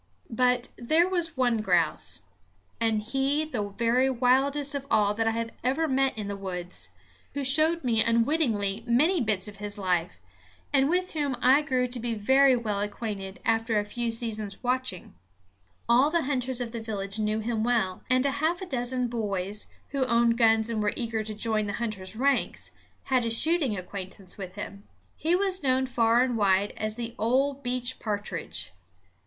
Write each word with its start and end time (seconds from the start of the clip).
But 0.31 0.69
there 0.77 1.07
was 1.07 1.37
one 1.37 1.57
grouse 1.59 2.21
and 2.79 3.03
he 3.03 3.45
the 3.45 3.69
very 3.69 4.09
wildest 4.09 4.73
of 4.73 4.87
all 4.89 5.13
that 5.13 5.27
I 5.27 5.31
have 5.33 5.51
ever 5.63 5.87
met 5.87 6.17
in 6.17 6.27
the 6.27 6.35
woods 6.35 6.89
who 7.35 7.43
showed 7.43 7.83
me 7.83 8.03
unwittingly 8.03 8.83
many 8.87 9.21
bits 9.21 9.47
of 9.47 9.57
his 9.57 9.77
life, 9.77 10.17
and 10.73 10.89
with 10.89 11.13
whom 11.13 11.37
I 11.39 11.61
grew 11.61 11.85
to 11.85 11.99
be 11.99 12.15
very 12.15 12.55
well 12.55 12.81
acquainted 12.81 13.39
after 13.45 13.77
a 13.77 13.85
few 13.85 14.09
seasons' 14.09 14.63
watching. 14.63 15.13
All 15.87 16.09
the 16.09 16.23
hunters 16.23 16.59
of 16.61 16.71
the 16.71 16.81
village 16.81 17.19
knew 17.19 17.39
him 17.39 17.63
well; 17.63 18.01
and 18.09 18.25
a 18.25 18.31
half 18.41 18.67
dozen 18.67 19.07
boys, 19.07 19.67
who 19.89 20.03
owned 20.07 20.35
guns 20.35 20.71
and 20.71 20.81
were 20.81 20.93
eager 20.95 21.23
to 21.23 21.35
join 21.35 21.67
the 21.67 21.73
hunters' 21.73 22.15
ranks, 22.15 22.71
had 23.03 23.23
a 23.23 23.29
shooting 23.29 23.77
acquaintance 23.77 24.35
with 24.35 24.55
him. 24.55 24.81
He 25.15 25.35
was 25.35 25.61
known 25.61 25.85
far 25.85 26.23
and 26.23 26.37
wide 26.37 26.73
as 26.75 26.95
"the 26.95 27.13
ol' 27.19 27.53
beech 27.53 27.99
pa'tridge." 27.99 28.71